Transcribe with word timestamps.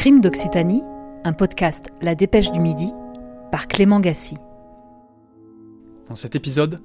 Crime 0.00 0.22
d'Occitanie, 0.22 0.82
un 1.24 1.34
podcast 1.34 1.90
La 2.00 2.14
Dépêche 2.14 2.52
du 2.52 2.58
Midi, 2.58 2.90
par 3.52 3.68
Clément 3.68 4.00
Gassi. 4.00 4.34
Dans 6.08 6.14
cet 6.14 6.34
épisode, 6.34 6.80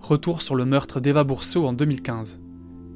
retour 0.00 0.40
sur 0.40 0.54
le 0.54 0.64
meurtre 0.64 1.00
d'Eva 1.00 1.24
Bourseau 1.24 1.66
en 1.66 1.72
2015. 1.72 2.40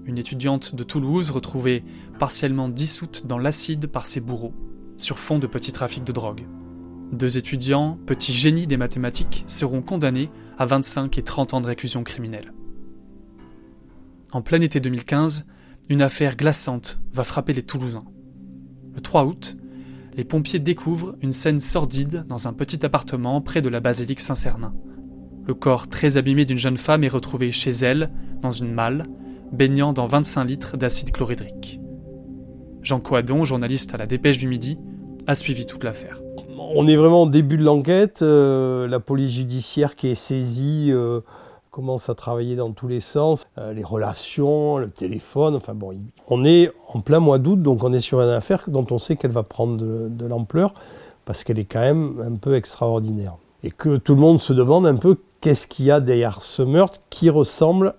Une 0.04 0.16
étudiante 0.16 0.76
de 0.76 0.84
Toulouse 0.84 1.32
retrouvée 1.32 1.82
partiellement 2.20 2.68
dissoute 2.68 3.26
dans 3.26 3.36
l'acide 3.36 3.88
par 3.88 4.06
ses 4.06 4.20
bourreaux, 4.20 4.54
sur 4.96 5.18
fond 5.18 5.40
de 5.40 5.48
petits 5.48 5.72
trafics 5.72 6.04
de 6.04 6.12
drogue. 6.12 6.46
Deux 7.10 7.36
étudiants, 7.36 7.98
petits 8.06 8.32
génies 8.32 8.68
des 8.68 8.76
mathématiques, 8.76 9.42
seront 9.48 9.82
condamnés 9.82 10.30
à 10.56 10.66
25 10.66 11.18
et 11.18 11.22
30 11.22 11.52
ans 11.54 11.60
de 11.60 11.66
réclusion 11.66 12.04
criminelle. 12.04 12.54
En 14.30 14.40
plein 14.40 14.60
été 14.60 14.78
2015, 14.78 15.48
une 15.88 16.00
affaire 16.00 16.36
glaçante 16.36 17.00
va 17.12 17.24
frapper 17.24 17.52
les 17.52 17.64
Toulousains. 17.64 18.04
Le 18.94 19.00
3 19.00 19.24
août, 19.24 19.56
les 20.16 20.24
pompiers 20.24 20.60
découvrent 20.60 21.16
une 21.22 21.32
scène 21.32 21.58
sordide 21.58 22.24
dans 22.28 22.46
un 22.46 22.52
petit 22.52 22.84
appartement 22.86 23.40
près 23.40 23.62
de 23.62 23.68
la 23.68 23.80
basilique 23.80 24.20
Saint-Cernin. 24.20 24.74
Le 25.46 25.54
corps 25.54 25.88
très 25.88 26.16
abîmé 26.16 26.44
d'une 26.44 26.58
jeune 26.58 26.76
femme 26.76 27.04
est 27.04 27.08
retrouvé 27.08 27.50
chez 27.50 27.70
elle, 27.70 28.10
dans 28.40 28.50
une 28.50 28.72
malle, 28.72 29.06
baignant 29.52 29.92
dans 29.92 30.06
25 30.06 30.44
litres 30.44 30.76
d'acide 30.76 31.10
chlorhydrique. 31.10 31.80
Jean 32.82 33.00
Coadon, 33.00 33.44
journaliste 33.44 33.94
à 33.94 33.98
la 33.98 34.06
Dépêche 34.06 34.38
du 34.38 34.48
Midi, 34.48 34.78
a 35.26 35.34
suivi 35.34 35.66
toute 35.66 35.84
l'affaire. 35.84 36.20
On 36.76 36.86
est 36.86 36.96
vraiment 36.96 37.22
au 37.22 37.28
début 37.28 37.56
de 37.56 37.64
l'enquête. 37.64 38.20
Euh, 38.22 38.86
la 38.86 39.00
police 39.00 39.32
judiciaire 39.32 39.96
qui 39.96 40.08
est 40.08 40.14
saisie 40.14 40.88
euh, 40.90 41.20
commence 41.74 42.08
à 42.08 42.14
travailler 42.14 42.54
dans 42.54 42.70
tous 42.70 42.86
les 42.86 43.00
sens, 43.00 43.46
euh, 43.58 43.72
les 43.72 43.82
relations, 43.82 44.78
le 44.78 44.90
téléphone, 44.90 45.56
enfin 45.56 45.74
bon, 45.74 45.92
on 46.28 46.44
est 46.44 46.70
en 46.92 47.00
plein 47.00 47.18
mois 47.18 47.38
d'août, 47.38 47.60
donc 47.60 47.82
on 47.82 47.92
est 47.92 47.98
sur 47.98 48.20
une 48.20 48.28
affaire 48.28 48.62
dont 48.68 48.86
on 48.92 48.98
sait 48.98 49.16
qu'elle 49.16 49.32
va 49.32 49.42
prendre 49.42 49.76
de, 49.76 50.26
l'ampleur, 50.26 50.72
parce 51.24 51.42
qu'elle 51.42 51.58
est 51.58 51.64
quand 51.64 51.80
même 51.80 52.22
un 52.24 52.36
peu 52.36 52.54
extraordinaire. 52.54 53.38
Et 53.64 53.72
que 53.72 53.96
tout 53.96 54.14
le 54.14 54.20
monde 54.20 54.38
se 54.38 54.52
demande 54.52 54.86
un 54.86 54.94
peu 54.94 55.16
qu'est-ce 55.40 55.66
qu'il 55.66 55.86
y 55.86 55.90
a 55.90 55.98
derrière 55.98 56.42
ce 56.42 56.62
meurtre 56.62 57.00
qui 57.10 57.28
ressemble 57.28 57.94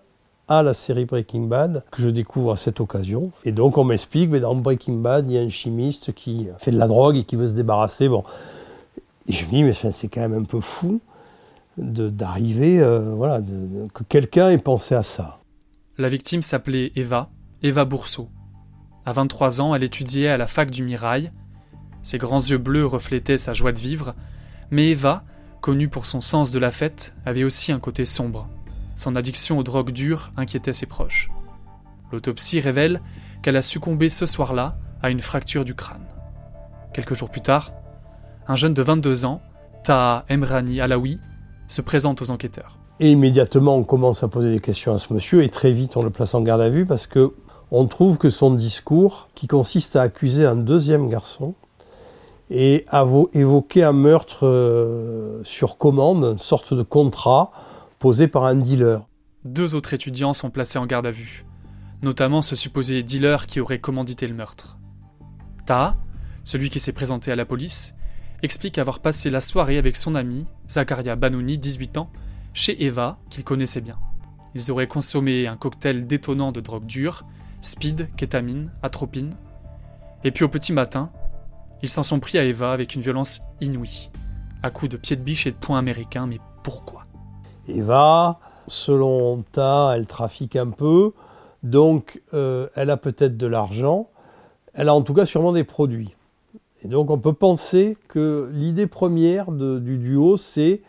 à 0.48 0.64
la 0.64 0.74
série 0.74 1.04
Breaking 1.04 1.48
Bad, 1.48 1.84
que 1.92 2.02
je 2.02 2.08
découvre 2.08 2.54
à 2.54 2.58
cette 2.58 2.80
occasion. 2.80 3.32
Et 3.44 3.52
donc 3.52 3.78
on 3.78 3.84
m'explique, 3.84 4.30
mais 4.30 4.40
dans 4.40 4.56
Breaking 4.56 5.00
Bad, 5.00 5.30
il 5.30 5.34
y 5.36 5.38
a 5.38 5.42
un 5.42 5.50
chimiste 5.50 6.14
qui 6.14 6.48
fait 6.60 6.72
de 6.72 6.78
la 6.78 6.88
drogue 6.88 7.18
et 7.18 7.26
qui 7.26 7.36
veut 7.36 7.50
se 7.50 7.56
débarrasser. 7.56 8.08
Bon. 8.08 8.24
Et 9.28 9.34
je 9.34 9.46
me 9.48 9.52
dis, 9.52 9.64
mais 9.64 9.74
c'est 9.74 10.08
quand 10.08 10.22
même 10.22 10.34
un 10.34 10.44
peu 10.44 10.62
fou 10.62 11.02
d'arriver, 11.78 12.80
euh, 12.80 13.14
voilà, 13.16 13.42
que 13.94 14.04
quelqu'un 14.04 14.50
ait 14.50 14.58
pensé 14.58 14.96
à 14.96 15.04
ça. 15.04 15.40
La 15.98 16.10
victime 16.10 16.42
s'appelait 16.42 16.92
Eva, 16.96 17.30
Eva 17.64 17.86
Bourseau. 17.86 18.30
À 19.06 19.14
23 19.14 19.62
ans, 19.62 19.76
elle 19.76 19.84
étudiait 19.84 20.30
à 20.30 20.38
la 20.38 20.48
fac 20.48 20.72
du 20.72 20.84
Mirail. 20.84 21.32
Ses 22.04 22.18
grands 22.18 22.40
yeux 22.40 22.58
bleus 22.58 22.86
reflétaient 22.86 23.38
sa 23.38 23.54
joie 23.54 23.72
de 23.72 23.80
vivre, 23.80 24.14
mais 24.72 24.90
Eva, 24.90 25.24
connue 25.62 25.90
pour 25.90 26.06
son 26.06 26.22
sens 26.22 26.52
de 26.52 26.60
la 26.60 26.72
fête, 26.72 27.16
avait 27.26 27.44
aussi 27.44 27.72
un 27.72 27.80
côté 27.80 28.06
sombre. 28.06 28.48
Son 28.96 29.16
addiction 29.16 29.58
aux 29.58 29.64
drogues 29.64 29.92
dures 29.92 30.32
inquiétait 30.38 30.74
ses 30.74 30.86
proches. 30.86 31.30
L'autopsie 32.12 32.60
révèle 32.60 33.02
qu'elle 33.42 33.58
a 33.58 33.62
succombé 33.62 34.10
ce 34.10 34.26
soir-là 34.26 34.78
à 35.02 35.10
une 35.10 35.20
fracture 35.20 35.66
du 35.66 35.76
crâne. 35.76 36.06
Quelques 36.94 37.16
jours 37.16 37.30
plus 37.30 37.42
tard, 37.42 37.72
un 38.48 38.56
jeune 38.56 38.74
de 38.74 38.82
22 38.82 39.26
ans, 39.26 39.42
Taha 39.84 40.26
Emrani 40.30 40.82
Alaoui, 40.82 41.20
se 41.68 41.82
présente 41.82 42.22
aux 42.22 42.32
enquêteurs. 42.32 42.78
Et 43.00 43.12
immédiatement, 43.12 43.76
on 43.76 43.84
commence 43.84 44.24
à 44.24 44.28
poser 44.28 44.52
des 44.52 44.60
questions 44.60 44.94
à 44.94 45.00
ce 45.00 45.14
monsieur 45.14 45.44
et 45.44 45.50
très 45.50 45.72
vite, 45.72 45.98
on 45.98 46.04
le 46.04 46.10
place 46.10 46.34
en 46.34 46.42
garde 46.42 46.62
à 46.62 46.70
vue 46.70 46.86
parce 46.86 47.08
que 47.08 47.34
on 47.72 47.88
trouve 47.88 48.18
que 48.18 48.30
son 48.30 48.54
discours, 48.54 49.30
qui 49.36 49.48
consiste 49.48 49.96
à 49.96 50.04
accuser 50.04 50.46
un 50.46 50.56
deuxième 50.56 51.10
garçon 51.10 51.56
et 52.50 52.86
à 52.90 53.06
évoquer 53.34 53.84
un 53.84 53.92
meurtre 53.92 54.46
euh, 54.46 55.44
sur 55.44 55.78
commande, 55.78 56.24
une 56.24 56.38
sorte 56.38 56.74
de 56.74 56.84
contrat 56.84 57.52
posé 58.00 58.28
par 58.28 58.46
un 58.46 58.56
dealer. 58.56 59.02
Deux 59.44 59.74
autres 59.76 59.94
étudiants 59.94 60.34
sont 60.34 60.52
placés 60.52 60.78
en 60.78 60.86
garde 60.86 61.08
à 61.08 61.12
vue, 61.12 61.46
notamment 62.02 62.42
ce 62.42 62.56
supposé 62.56 63.02
dealer 63.04 63.48
qui 63.48 63.60
aurait 63.60 63.80
commandité 63.80 64.28
le 64.28 64.36
meurtre. 64.36 64.78
Ta, 65.66 65.98
celui 66.44 66.70
qui 66.70 66.80
s'est 66.80 66.94
présenté 66.94 67.32
à 67.32 67.36
la 67.36 67.46
police, 67.46 67.96
explique 68.44 68.78
avoir 68.78 69.00
passé 69.00 69.32
la 69.32 69.42
soirée 69.42 69.80
avec 69.80 69.96
son 69.96 70.14
ami, 70.14 70.46
Zakaria 70.70 71.16
Banouni, 71.16 71.58
18 71.58 71.98
ans, 71.98 72.10
chez 72.54 72.84
Eva, 72.84 73.18
qu'il 73.30 73.44
connaissait 73.44 73.82
bien. 73.82 73.98
Ils 74.56 74.72
auraient 74.72 74.88
consommé 74.88 75.48
un 75.48 75.56
cocktail 75.56 76.08
détonnant 76.08 76.52
de 76.52 76.62
drogue 76.62 76.86
dure, 76.86 77.26
speed, 77.62 78.10
kétamine, 78.16 78.72
atropine. 78.82 79.32
Et 80.24 80.32
puis 80.32 80.44
au 80.46 80.50
petit 80.50 80.74
matin, 80.74 81.12
ils 81.82 81.90
s'en 81.90 82.04
sont 82.04 82.20
pris 82.20 82.38
à 82.38 82.46
Eva 82.46 82.72
avec 82.72 82.96
une 82.96 83.02
violence 83.02 83.42
inouïe, 83.62 84.10
à 84.64 84.72
coups 84.72 84.92
de 84.92 84.98
pieds 84.98 85.16
de 85.16 85.22
biche 85.22 85.46
et 85.46 85.52
de 85.52 85.58
poings 85.58 85.78
américains, 85.78 86.26
mais 86.26 86.40
pourquoi? 86.64 87.06
Eva, 87.68 88.40
selon 88.68 89.44
Ta, 89.52 89.94
elle 89.96 90.08
trafique 90.08 90.56
un 90.56 90.70
peu, 90.70 91.14
donc 91.64 92.22
euh, 92.34 92.70
elle 92.76 92.90
a 92.90 92.98
peut-être 92.98 93.38
de 93.38 93.48
l'argent, 93.48 94.10
elle 94.74 94.90
a 94.90 94.96
en 94.96 95.02
tout 95.02 95.14
cas 95.14 95.26
sûrement 95.26 95.52
des 95.52 95.64
produits. 95.64 96.15
Et 96.84 96.88
donc 96.88 97.10
on 97.10 97.18
peut 97.18 97.34
penser 97.34 97.98
que 98.08 98.50
l'idée 98.54 98.88
première 98.88 99.52
du 99.52 99.98
duo, 99.98 100.38
c'est 100.38 100.82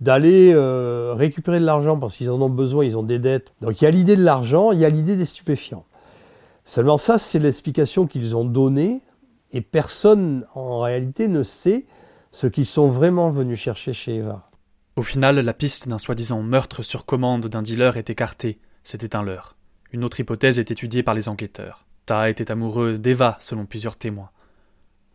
d'aller 0.00 0.52
euh, 0.54 1.14
récupérer 1.14 1.60
de 1.60 1.64
l'argent 1.64 1.98
parce 1.98 2.16
qu'ils 2.16 2.30
en 2.30 2.40
ont 2.40 2.50
besoin, 2.50 2.84
ils 2.84 2.96
ont 2.96 3.02
des 3.02 3.18
dettes. 3.18 3.52
Donc 3.60 3.80
il 3.80 3.84
y 3.84 3.86
a 3.86 3.90
l'idée 3.90 4.16
de 4.16 4.24
l'argent, 4.24 4.72
il 4.72 4.78
y 4.78 4.84
a 4.84 4.88
l'idée 4.88 5.16
des 5.16 5.24
stupéfiants. 5.24 5.84
Seulement 6.64 6.98
ça, 6.98 7.18
c'est 7.18 7.38
l'explication 7.38 8.06
qu'ils 8.06 8.36
ont 8.36 8.44
donnée 8.44 9.00
et 9.52 9.60
personne 9.60 10.46
en 10.54 10.80
réalité 10.80 11.28
ne 11.28 11.42
sait 11.42 11.84
ce 12.32 12.46
qu'ils 12.46 12.66
sont 12.66 12.88
vraiment 12.88 13.30
venus 13.30 13.58
chercher 13.58 13.92
chez 13.92 14.16
Eva. 14.16 14.50
Au 14.96 15.02
final, 15.02 15.38
la 15.38 15.52
piste 15.54 15.88
d'un 15.88 15.98
soi-disant 15.98 16.42
meurtre 16.42 16.82
sur 16.82 17.04
commande 17.04 17.46
d'un 17.46 17.62
dealer 17.62 17.96
est 17.96 18.10
écartée. 18.10 18.58
C'était 18.82 19.16
un 19.16 19.22
leurre. 19.22 19.56
Une 19.92 20.04
autre 20.04 20.20
hypothèse 20.20 20.58
est 20.58 20.70
étudiée 20.70 21.02
par 21.02 21.14
les 21.14 21.28
enquêteurs. 21.28 21.84
Ta 22.06 22.28
était 22.28 22.50
amoureux 22.50 22.98
d'Eva, 22.98 23.36
selon 23.40 23.64
plusieurs 23.64 23.96
témoins. 23.96 24.30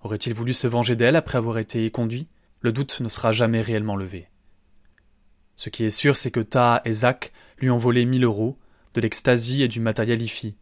Aurait-il 0.03 0.33
voulu 0.33 0.53
se 0.53 0.67
venger 0.67 0.95
d'elle 0.95 1.15
après 1.15 1.37
avoir 1.37 1.57
été 1.57 1.89
conduit? 1.91 2.27
Le 2.61 2.71
doute 2.71 3.01
ne 3.01 3.09
sera 3.09 3.31
jamais 3.31 3.61
réellement 3.61 3.95
levé. 3.95 4.27
Ce 5.55 5.69
qui 5.69 5.83
est 5.83 5.89
sûr, 5.89 6.15
c'est 6.15 6.31
que 6.31 6.39
Taha 6.39 6.81
et 6.85 6.91
Zach 6.91 7.33
lui 7.59 7.69
ont 7.69 7.77
volé 7.77 8.05
1000 8.05 8.23
euros, 8.23 8.57
de 8.95 9.01
l'ecstasy 9.01 9.61
et 9.61 9.67
du 9.67 9.79
matériel 9.79 10.21
IFI, 10.21 10.55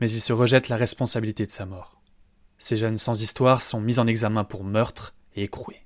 mais 0.00 0.10
ils 0.10 0.20
se 0.20 0.32
rejettent 0.32 0.68
la 0.68 0.76
responsabilité 0.76 1.44
de 1.44 1.50
sa 1.50 1.66
mort. 1.66 2.00
Ces 2.58 2.76
jeunes 2.76 2.96
sans 2.96 3.20
histoire 3.20 3.62
sont 3.62 3.80
mis 3.80 3.98
en 3.98 4.06
examen 4.06 4.44
pour 4.44 4.64
meurtre 4.64 5.14
et 5.36 5.42
écroués. 5.44 5.84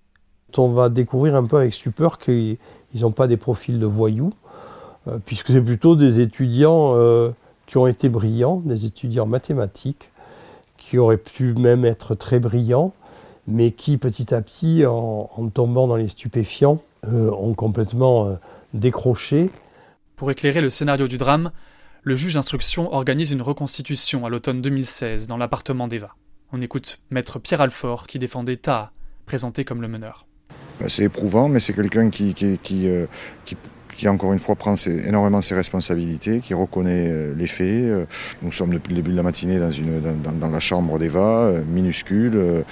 On 0.57 0.69
va 0.69 0.91
découvrir 0.91 1.35
un 1.35 1.45
peu 1.45 1.57
avec 1.57 1.73
stupeur 1.73 2.19
qu'ils 2.19 2.59
n'ont 2.95 3.11
pas 3.11 3.27
des 3.27 3.39
profils 3.39 3.79
de 3.79 3.87
voyous, 3.87 4.35
euh, 5.09 5.19
puisque 5.25 5.49
c'est 5.49 5.63
plutôt 5.63 5.97
des 5.97 6.21
étudiants 6.21 6.95
euh, 6.95 7.31
qui 7.67 7.79
ont 7.79 7.87
été 7.87 8.09
brillants, 8.09 8.63
des 8.65 8.85
étudiants 8.85 9.27
mathématiques, 9.27 10.11
qui 10.83 10.99
auraient 10.99 11.17
pu 11.17 11.55
même 11.55 11.85
être 11.85 12.17
très 12.17 12.41
brillants, 12.41 12.93
mais 13.47 13.71
qui 13.71 13.99
petit 13.99 14.35
à 14.35 14.43
petit, 14.43 14.85
en, 14.85 15.49
tombant 15.55 15.87
dans 15.87 15.95
les 15.95 16.09
stupéfiants, 16.09 16.83
euh, 17.07 17.31
ont 17.31 17.55
complètement 17.55 18.27
euh, 18.27 18.35
décroché. 18.75 19.49
Pour 20.17 20.33
éclairer 20.33 20.61
le 20.61 20.71
scénario 20.71 21.07
du 21.07 21.19
drame, 21.19 21.53
le 22.03 22.17
juge 22.17 22.35
d'instruction 22.35 22.93
organise 22.93 23.31
une 23.31 23.43
reconstitution 23.43 24.27
à 24.27 24.29
l'automne 24.29 24.61
2016 24.61 25.29
dans 25.29 25.37
l'appartement 25.37 25.87
d'Eva. 25.87 26.17
On 26.53 26.61
écoute 26.61 26.99
maître 27.11 27.39
Pierre 27.39 27.61
Alfort 27.61 28.09
qui 28.09 28.19
défendait 28.19 28.57
Taha, 28.57 28.91
présenté 29.25 29.65
comme 29.65 29.83
le 29.83 29.89
meneur. 29.89 30.27
Bah, 30.81 30.89
c'est 30.89 31.05
éprouvant, 31.05 31.49
mais 31.49 31.61
c'est 31.61 31.75
quelqu'un 31.75 32.11
qui, 32.11 32.35
qui, 32.35 32.59
qui, 32.59 32.89
euh, 32.89 33.07
qui 33.45 33.57
encore 34.09 34.33
une 34.33 34.39
fois 34.39 34.55
prend 34.55 34.75
énormément 34.87 35.41
ses 35.41 35.55
responsabilités, 35.55 36.41
qui 36.41 36.55
reconnaît 36.55 37.09
euh, 37.09 37.35
les 37.37 37.47
faits. 37.47 37.67
Euh, 37.67 38.05
nous 38.43 38.53
sommes 38.53 38.73
depuis 38.73 38.91
le 38.91 38.97
début 38.97 39.13
de 39.13 39.17
la 39.17 39.23
matinée 39.23 39.59
dans, 39.59 39.71
une, 39.71 40.01
dans, 40.01 40.49
la 40.51 40.61
chambre 40.61 40.99
d'Eva, 40.99 41.45
euh, 41.45 41.63
minuscule, 41.67 42.65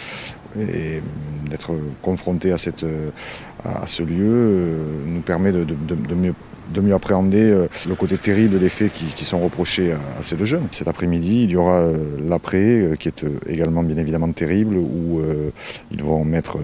et 0.59 1.01
d'être 1.49 1.73
confronté 2.03 2.53
à 2.53 2.59
ce 2.59 4.03
lieu 4.03 4.79
nous 5.07 5.21
permet 5.21 5.53
de, 5.53 5.65
mieux 6.15 6.35
de 6.73 6.81
mieux 6.81 6.95
appréhender 6.95 7.67
le 7.89 7.95
côté 7.95 8.19
terrible 8.19 8.59
des 8.59 8.69
faits 8.69 8.93
qui, 8.93 9.25
sont 9.25 9.41
reprochés 9.41 9.93
à, 9.93 10.23
ces 10.23 10.37
deux 10.37 10.45
jeunes. 10.45 10.67
Cet 10.71 10.89
après-midi, 10.89 11.45
il 11.45 11.51
y 11.51 11.57
aura 11.57 11.89
l'après, 12.19 12.91
qui 12.99 13.09
est 13.09 13.25
également 13.47 13.83
bien 13.83 13.97
évidemment 13.97 14.31
terrible, 14.33 14.77
où 14.77 15.23
ils 15.91 16.03
vont 16.03 16.25
mettre 16.25 16.59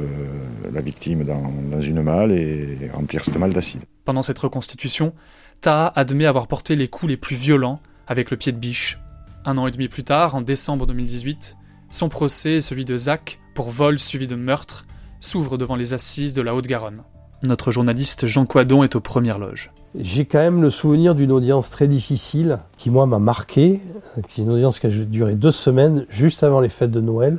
la 0.72 0.80
victime 0.80 1.24
dans, 1.24 1.52
dans 1.70 1.80
une 1.80 2.02
malle 2.02 2.32
et 2.32 2.90
remplir 2.92 3.24
cette 3.24 3.36
malle 3.36 3.52
d'acide. 3.52 3.82
Pendant 4.04 4.22
cette 4.22 4.38
reconstitution, 4.38 5.12
Taha 5.60 5.92
admet 5.96 6.26
avoir 6.26 6.46
porté 6.46 6.76
les 6.76 6.88
coups 6.88 7.10
les 7.10 7.16
plus 7.16 7.36
violents 7.36 7.80
avec 8.06 8.30
le 8.30 8.36
pied 8.36 8.52
de 8.52 8.58
biche. 8.58 8.98
Un 9.44 9.58
an 9.58 9.66
et 9.66 9.70
demi 9.70 9.88
plus 9.88 10.04
tard, 10.04 10.34
en 10.34 10.40
décembre 10.40 10.86
2018, 10.86 11.56
son 11.90 12.08
procès 12.08 12.54
et 12.54 12.60
celui 12.60 12.84
de 12.84 12.96
Zach, 12.96 13.40
pour 13.54 13.70
vol 13.70 13.98
suivi 13.98 14.26
de 14.26 14.36
meurtre, 14.36 14.86
s'ouvre 15.20 15.58
devant 15.58 15.76
les 15.76 15.94
assises 15.94 16.34
de 16.34 16.42
la 16.42 16.54
Haute-Garonne. 16.54 17.02
Notre 17.42 17.70
journaliste 17.70 18.26
Jean 18.26 18.46
Coadon 18.46 18.82
est 18.82 18.96
aux 18.96 19.00
premières 19.00 19.38
loges. 19.38 19.70
J'ai 19.98 20.24
quand 20.24 20.38
même 20.38 20.62
le 20.62 20.70
souvenir 20.70 21.14
d'une 21.14 21.32
audience 21.32 21.70
très 21.70 21.86
difficile 21.88 22.58
qui, 22.76 22.90
moi, 22.90 23.06
m'a 23.06 23.18
marqué. 23.18 23.80
C'est 24.14 24.38
une 24.38 24.50
audience 24.50 24.80
qui 24.80 24.86
a 24.86 24.90
duré 24.90 25.36
deux 25.36 25.50
semaines, 25.50 26.06
juste 26.08 26.42
avant 26.42 26.60
les 26.60 26.68
fêtes 26.68 26.90
de 26.90 27.00
Noël. 27.00 27.38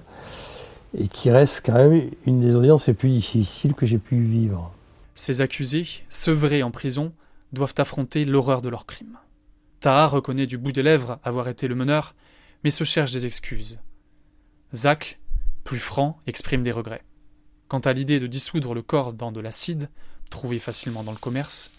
et 0.97 1.07
qui 1.07 1.29
reste 1.29 1.65
quand 1.65 1.73
même 1.73 2.09
une 2.25 2.39
des 2.39 2.55
audiences 2.55 2.88
les 2.88 2.94
plus 2.94 3.09
difficiles 3.09 3.73
que 3.75 3.85
j'ai 3.85 3.97
pu 3.97 4.17
vivre. 4.19 4.73
Ces 5.15 5.41
accusés, 5.41 5.85
sevrés 6.09 6.63
en 6.63 6.71
prison, 6.71 7.11
doivent 7.53 7.73
affronter 7.77 8.25
l'horreur 8.25 8.61
de 8.61 8.69
leur 8.69 8.85
crime. 8.85 9.17
Taha 9.79 10.07
reconnaît 10.07 10.47
du 10.47 10.57
bout 10.57 10.71
des 10.71 10.83
lèvres 10.83 11.19
avoir 11.23 11.47
été 11.49 11.67
le 11.67 11.75
meneur, 11.75 12.15
mais 12.63 12.71
se 12.71 12.83
cherche 12.83 13.11
des 13.11 13.25
excuses. 13.25 13.77
Zach, 14.73 15.19
plus 15.63 15.79
franc, 15.79 16.17
exprime 16.25 16.63
des 16.63 16.71
regrets. 16.71 17.03
Quant 17.68 17.80
à 17.80 17.92
l'idée 17.92 18.19
de 18.19 18.28
dissoudre 18.28 18.74
le 18.74 18.81
corps 18.81 19.12
dans 19.12 19.31
de 19.31 19.42
l'acide, 19.42 19.90
trouvé 20.30 20.58
facilement 20.58 21.04
dans 21.04 21.12
le 21.12 21.18
commerce, 21.18 21.72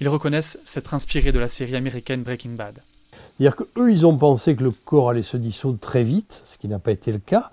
ils 0.00 0.08
reconnaissent 0.08 0.58
s'être 0.64 0.92
inspirés 0.92 1.30
de 1.30 1.38
la 1.38 1.46
série 1.46 1.76
américaine 1.76 2.22
Breaking 2.22 2.50
Bad. 2.50 2.80
C'est-à-dire 3.36 3.56
qu'eux, 3.56 3.92
ils 3.92 4.06
ont 4.06 4.16
pensé 4.16 4.56
que 4.56 4.64
le 4.64 4.72
corps 4.72 5.10
allait 5.10 5.22
se 5.22 5.36
dissoudre 5.36 5.78
très 5.78 6.02
vite, 6.02 6.42
ce 6.44 6.58
qui 6.58 6.68
n'a 6.68 6.78
pas 6.78 6.90
été 6.90 7.12
le 7.12 7.18
cas, 7.18 7.50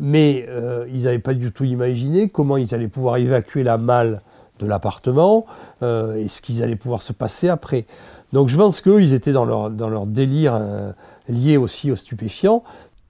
mais 0.00 0.46
euh, 0.48 0.86
ils 0.92 1.04
n'avaient 1.04 1.18
pas 1.18 1.34
du 1.34 1.52
tout 1.52 1.64
imaginé 1.64 2.28
comment 2.28 2.56
ils 2.56 2.74
allaient 2.74 2.88
pouvoir 2.88 3.16
évacuer 3.18 3.62
la 3.62 3.76
malle 3.76 4.22
de 4.58 4.66
l'appartement 4.66 5.46
euh, 5.82 6.14
et 6.14 6.28
ce 6.28 6.40
qu'ils 6.40 6.62
allaient 6.62 6.76
pouvoir 6.76 7.02
se 7.02 7.12
passer 7.12 7.48
après. 7.48 7.86
Donc 8.32 8.48
je 8.48 8.56
pense 8.56 8.80
qu'eux, 8.80 9.02
ils 9.02 9.12
étaient 9.12 9.32
dans 9.32 9.44
leur, 9.44 9.70
dans 9.70 9.88
leur 9.88 10.06
délire 10.06 10.54
euh, 10.54 10.92
lié 11.28 11.56
aussi 11.56 11.90
aux 11.90 11.96
stupéfiants. 11.96 12.64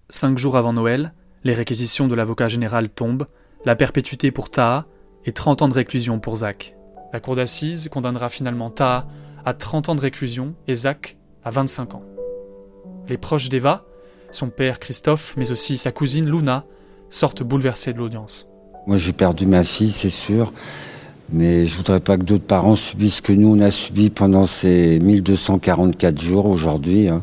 Cinq 0.09 0.39
jours 0.39 0.57
avant 0.57 0.73
Noël, 0.73 1.13
les 1.45 1.53
réquisitions 1.53 2.09
de 2.09 2.15
l'avocat 2.15 2.49
général 2.49 2.89
tombent, 2.89 3.27
la 3.65 3.77
perpétuité 3.77 4.31
pour 4.31 4.51
Taha 4.51 4.87
et 5.27 5.33
30 5.33 5.63
ans 5.63 5.69
de 5.69 5.75
réclusion 5.75 6.19
pour 6.19 6.37
Zach. 6.37 6.75
La 7.13 7.21
cour 7.21 7.37
d'assises 7.37 7.89
condamnera 7.89 8.29
finalement 8.29 8.71
Taha 8.71 9.07
à 9.45 9.55
30 9.55 9.91
ans 9.91 9.95
de 9.95 10.01
réclusion 10.01 10.55
et 10.69 10.75
Zach 10.75 11.17
à 11.45 11.51
25 11.51 11.95
ans. 11.95 12.03
Les 13.09 13.19
proches 13.19 13.49
d'Eva, 13.49 13.85
son 14.31 14.49
père 14.49 14.79
Christophe, 14.79 15.35
mais 15.37 15.53
aussi 15.53 15.77
sa 15.77 15.93
cousine 15.93 16.31
Luna, 16.31 16.65
sortent 17.09 17.43
bouleversés 17.43 17.93
de 17.93 17.99
l'audience. 17.99 18.49
Moi 18.87 18.97
j'ai 18.97 19.13
perdu 19.13 19.47
ma 19.47 19.65
fille, 19.65 19.91
c'est 19.91 20.11
sûr, 20.11 20.53
mais 21.31 21.67
je 21.67 21.77
voudrais 21.77 22.01
pas 22.01 22.17
que 22.17 22.23
d'autres 22.23 22.47
parents 22.47 22.77
subissent 22.77 23.17
ce 23.17 23.23
que 23.23 23.33
nous 23.33 23.55
on 23.57 23.61
a 23.61 23.71
subi 23.71 24.11
pendant 24.11 24.47
ces 24.47 24.99
1244 25.01 26.21
jours 26.21 26.47
aujourd'hui. 26.47 27.09
Hein. 27.09 27.23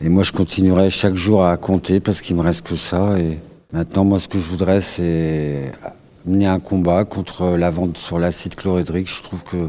Et 0.00 0.08
moi 0.08 0.22
je 0.22 0.32
continuerai 0.32 0.90
chaque 0.90 1.14
jour 1.14 1.44
à 1.44 1.56
compter 1.56 1.98
parce 1.98 2.20
qu'il 2.20 2.36
me 2.36 2.42
reste 2.42 2.62
que 2.62 2.76
ça. 2.76 3.16
Maintenant 3.74 4.04
moi 4.04 4.18
ce 4.18 4.28
que 4.28 4.38
je 4.38 4.48
voudrais 4.48 4.80
c'est 4.80 5.72
mener 6.26 6.46
un 6.46 6.60
combat 6.60 7.04
contre 7.04 7.56
la 7.56 7.70
vente 7.70 7.98
sur 7.98 8.18
l'acide 8.18 8.54
chlorhydrique. 8.54 9.08
Je 9.08 9.22
trouve 9.22 9.42
que 9.42 9.68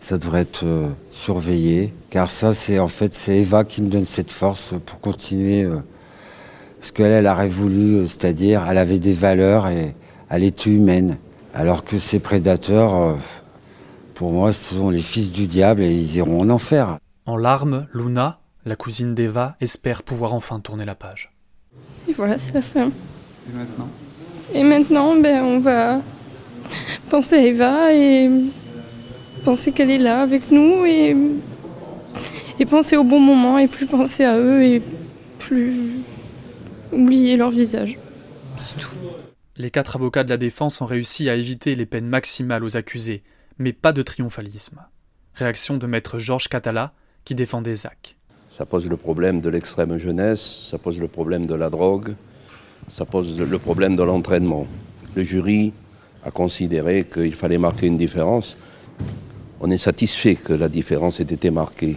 ça 0.00 0.16
devrait 0.16 0.42
être 0.42 0.64
euh, 0.64 0.88
surveillé, 1.12 1.92
car 2.10 2.30
ça, 2.30 2.52
c'est 2.52 2.78
en 2.78 2.88
fait, 2.88 3.14
c'est 3.14 3.38
Eva 3.38 3.64
qui 3.64 3.82
me 3.82 3.90
donne 3.90 4.04
cette 4.04 4.30
force 4.30 4.74
pour 4.86 5.00
continuer 5.00 5.64
euh, 5.64 5.80
ce 6.80 6.92
qu'elle 6.92 7.10
elle 7.10 7.26
aurait 7.26 7.48
voulu, 7.48 7.96
euh, 7.96 8.06
c'est-à-dire, 8.06 8.64
elle 8.68 8.78
avait 8.78 9.00
des 9.00 9.12
valeurs 9.12 9.68
et 9.68 9.94
elle 10.30 10.44
était 10.44 10.70
humaine, 10.70 11.18
alors 11.52 11.84
que 11.84 11.98
ces 11.98 12.20
prédateurs, 12.20 13.16
pour 14.14 14.32
moi, 14.32 14.52
ce 14.52 14.76
sont 14.76 14.90
les 14.90 15.02
fils 15.02 15.32
du 15.32 15.46
diable 15.46 15.82
et 15.82 15.92
ils 15.92 16.16
iront 16.16 16.42
en 16.42 16.50
enfer. 16.50 16.98
En 17.26 17.36
larmes, 17.36 17.86
Luna, 17.92 18.38
la 18.64 18.76
cousine 18.76 19.14
d'Eva, 19.14 19.56
espère 19.60 20.02
pouvoir 20.02 20.34
enfin 20.34 20.60
tourner 20.60 20.84
la 20.84 20.94
page. 20.94 21.32
Et 22.08 22.12
voilà, 22.12 22.38
c'est 22.38 22.54
la 22.54 22.62
fin. 22.62 22.90
Et 23.48 23.52
maintenant 23.56 23.88
Et 24.54 24.62
maintenant, 24.62 25.16
ben, 25.16 25.42
on 25.44 25.60
va 25.60 26.00
penser 27.08 27.36
à 27.36 27.46
Eva 27.46 27.94
et 27.94 28.30
penser 29.44 29.72
qu'elle 29.72 29.90
est 29.90 29.98
là 29.98 30.22
avec 30.22 30.50
nous 30.50 30.84
et, 30.84 31.16
et 32.58 32.66
penser 32.66 32.96
au 32.96 33.04
bon 33.04 33.20
moment 33.20 33.58
et 33.58 33.68
plus 33.68 33.86
penser 33.86 34.24
à 34.24 34.38
eux 34.38 34.62
et 34.62 34.82
plus 35.38 36.02
oublier 36.92 37.36
leur 37.36 37.50
visage. 37.50 37.98
C'est 38.58 38.78
tout. 38.78 38.88
Les 39.56 39.70
quatre 39.70 39.96
avocats 39.96 40.22
de 40.22 40.30
la 40.30 40.36
défense 40.36 40.80
ont 40.80 40.86
réussi 40.86 41.28
à 41.28 41.34
éviter 41.34 41.74
les 41.74 41.86
peines 41.86 42.06
maximales 42.06 42.62
aux 42.62 42.76
accusés, 42.76 43.22
mais 43.58 43.72
pas 43.72 43.92
de 43.92 44.02
triomphalisme. 44.02 44.80
Réaction 45.34 45.76
de 45.76 45.86
maître 45.86 46.18
Georges 46.18 46.48
Catala, 46.48 46.92
qui 47.24 47.34
défendait 47.34 47.74
Zach. 47.74 48.16
Ça 48.50 48.66
pose 48.66 48.88
le 48.88 48.96
problème 48.96 49.40
de 49.40 49.48
l'extrême 49.48 49.98
jeunesse, 49.98 50.68
ça 50.70 50.78
pose 50.78 51.00
le 51.00 51.08
problème 51.08 51.46
de 51.46 51.54
la 51.54 51.70
drogue, 51.70 52.14
ça 52.88 53.04
pose 53.04 53.38
le 53.38 53.58
problème 53.58 53.96
de 53.96 54.02
l'entraînement. 54.02 54.66
Le 55.14 55.22
jury 55.22 55.72
a 56.24 56.30
considéré 56.30 57.06
qu'il 57.12 57.34
fallait 57.34 57.58
marquer 57.58 57.86
une 57.86 57.98
différence 57.98 58.56
on 59.60 59.70
est 59.70 59.78
satisfait 59.78 60.36
que 60.36 60.52
la 60.52 60.68
différence 60.68 61.18
ait 61.20 61.24
été 61.24 61.50
marquée. 61.50 61.96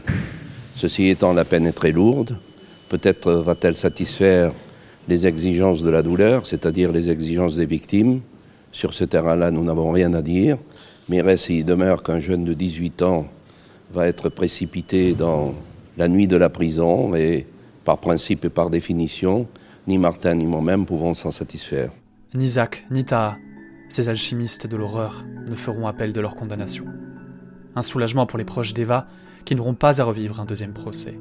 Ceci 0.76 1.10
étant, 1.10 1.34
la 1.34 1.46
peine 1.46 1.68
est 1.68 1.74
très 1.74 1.92
lourde. 1.92 2.38
Peut-être 2.90 3.32
va-t-elle 3.34 3.76
satisfaire 3.76 4.52
les 5.08 5.28
exigences 5.28 5.82
de 5.84 5.90
la 5.90 6.02
douleur, 6.02 6.48
c'est-à-dire 6.48 6.92
les 6.92 7.10
exigences 7.10 7.56
des 7.56 7.68
victimes. 7.68 8.22
Sur 8.72 8.94
ce 8.94 9.04
terrain-là, 9.04 9.52
nous 9.52 9.64
n'avons 9.64 9.92
rien 9.92 10.14
à 10.14 10.22
dire. 10.22 10.58
Mais 11.08 11.22
reste 11.22 11.50
il 11.50 11.66
demeure 11.66 12.02
qu'un 12.04 12.20
jeune 12.20 12.46
de 12.46 12.54
18 12.54 13.02
ans 13.04 13.28
va 13.94 14.08
être 14.08 14.30
précipité 14.30 15.14
dans 15.14 15.54
la 15.98 16.08
nuit 16.08 16.28
de 16.28 16.38
la 16.38 16.50
prison 16.50 17.14
et 17.14 17.46
par 17.86 18.00
principe 18.00 18.46
et 18.46 18.50
par 18.50 18.70
définition, 18.70 19.48
ni 19.92 19.98
Martin 19.98 20.36
ni 20.36 20.46
moi-même 20.46 20.86
pouvons 20.86 21.14
s'en 21.14 21.32
satisfaire. 21.32 21.92
Ni 22.34 22.48
Zach, 22.48 22.86
ni 22.92 23.04
Taha, 23.04 23.38
ces 23.90 24.08
alchimistes 24.08 24.66
de 24.66 24.78
l'horreur, 24.78 25.26
ne 25.50 25.56
feront 25.56 25.86
appel 25.86 26.14
de 26.14 26.22
leur 26.22 26.36
condamnation. 26.36 26.86
Un 27.76 27.82
soulagement 27.82 28.26
pour 28.26 28.40
les 28.40 28.46
proches 28.46 28.74
d'Eva 28.74 29.08
qui 29.44 29.54
n'auront 29.54 29.74
pas 29.74 30.00
à 30.00 30.06
revivre 30.06 30.40
un 30.40 30.46
deuxième 30.46 30.72
procès. 30.72 31.20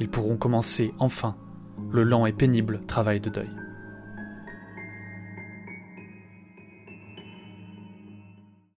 Ils 0.00 0.08
pourront 0.08 0.38
commencer 0.38 0.94
enfin 0.98 1.36
le 1.92 2.02
lent 2.02 2.24
et 2.24 2.32
pénible 2.32 2.80
travail 2.86 3.20
de 3.20 3.28
deuil. 3.28 3.50